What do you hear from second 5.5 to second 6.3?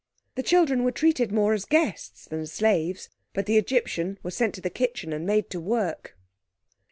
to work.